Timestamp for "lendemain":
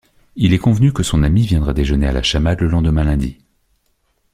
2.69-3.03